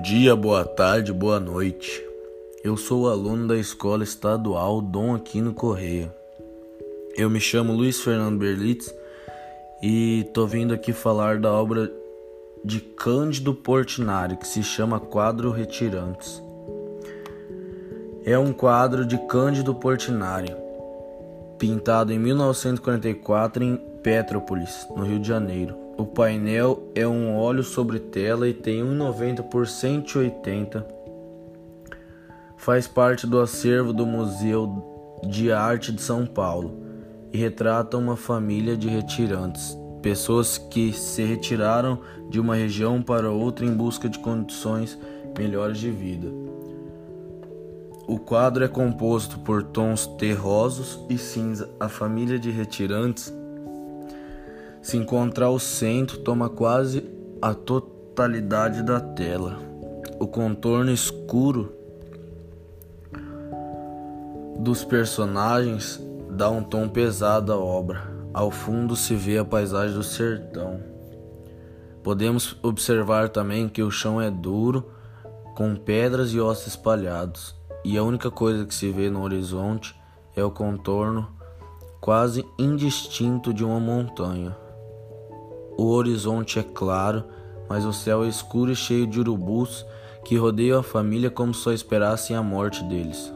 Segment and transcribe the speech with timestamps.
[0.00, 2.04] dia, boa tarde, boa noite.
[2.62, 6.14] Eu sou aluno da Escola Estadual Dom Aquino Correia.
[7.16, 8.92] Eu me chamo Luiz Fernando Berlitz
[9.82, 11.90] e tô vindo aqui falar da obra
[12.64, 16.42] de Cândido Portinari que se chama Quadro Retirantes.
[18.24, 20.54] É um quadro de Cândido Portinari,
[21.58, 25.85] pintado em 1944 em Petrópolis, no Rio de Janeiro.
[25.98, 30.86] O painel é um óleo sobre tela e tem 1,90 por 180.
[32.58, 36.82] Faz parte do acervo do Museu de Arte de São Paulo
[37.32, 43.64] e retrata uma família de retirantes, pessoas que se retiraram de uma região para outra
[43.64, 44.98] em busca de condições
[45.38, 46.28] melhores de vida.
[48.06, 51.70] O quadro é composto por tons terrosos e cinza.
[51.80, 53.32] A família de retirantes
[54.86, 57.02] se encontrar ao centro, toma quase
[57.42, 59.58] a totalidade da tela.
[60.20, 61.72] O contorno escuro
[64.60, 68.00] dos personagens dá um tom pesado à obra.
[68.32, 70.80] Ao fundo se vê a paisagem do sertão.
[72.04, 74.88] Podemos observar também que o chão é duro,
[75.56, 79.96] com pedras e ossos espalhados, e a única coisa que se vê no horizonte
[80.36, 81.26] é o contorno
[82.00, 84.65] quase indistinto de uma montanha.
[85.76, 87.24] O horizonte é claro,
[87.68, 89.84] mas o céu é escuro e cheio de urubus
[90.24, 93.32] que rodeiam a família como só esperassem a morte deles.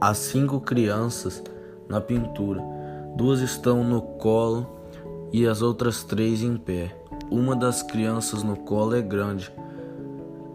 [0.00, 1.42] Há cinco crianças
[1.88, 2.62] na pintura.
[3.16, 4.66] Duas estão no colo
[5.32, 6.96] e as outras três em pé.
[7.30, 9.52] Uma das crianças no colo é grande,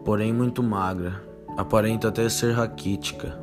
[0.03, 1.21] porém muito magra,
[1.57, 3.37] aparenta até ser raquítica.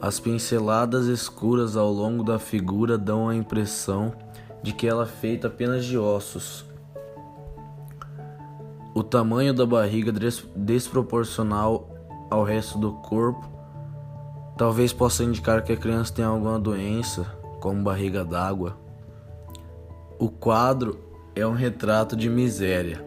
[0.00, 4.12] As pinceladas escuras ao longo da figura dão a impressão
[4.66, 6.64] de que ela é feita apenas de ossos.
[8.92, 10.12] O tamanho da barriga
[10.56, 11.88] desproporcional
[12.28, 13.48] ao resto do corpo
[14.58, 17.22] talvez possa indicar que a criança tem alguma doença,
[17.60, 18.76] como barriga d'água.
[20.18, 20.98] O quadro
[21.36, 23.06] é um retrato de miséria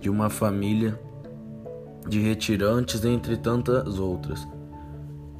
[0.00, 0.96] de uma família
[2.06, 4.46] de retirantes entre tantas outras.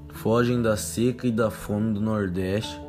[0.08, 2.84] Fogem da seca e da fome do Nordeste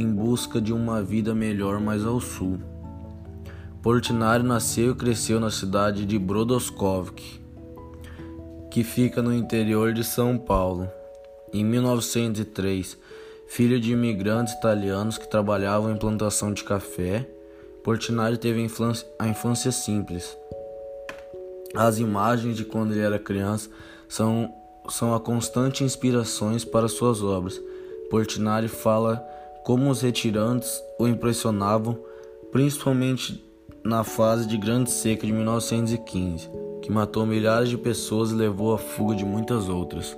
[0.00, 2.58] em busca de uma vida melhor mais ao sul.
[3.82, 7.18] Portinari nasceu e cresceu na cidade de Brodoskovsk,
[8.70, 10.88] que fica no interior de São Paulo.
[11.52, 12.98] Em 1903,
[13.48, 17.28] filho de imigrantes italianos que trabalhavam em plantação de café,
[17.82, 18.60] Portinari teve
[19.18, 20.36] a infância simples.
[21.74, 23.70] As imagens de quando ele era criança
[24.08, 24.52] são,
[24.88, 27.60] são a constante inspirações para suas obras.
[28.10, 29.24] Portinari fala
[29.68, 31.98] como os retirantes o impressionavam,
[32.50, 33.44] principalmente
[33.84, 36.48] na fase de Grande Seca de 1915,
[36.80, 40.16] que matou milhares de pessoas e levou à fuga de muitas outras.